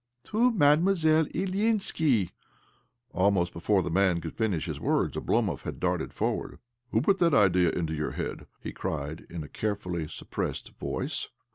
[0.31, 2.31] "To Mademoiselle Ilyinski"
[3.13, 6.57] Almost before the man could finish his words Oblo mov had darted forward."
[6.91, 11.27] Who put that idea into your head?" he cried in a carefully suppressed voice.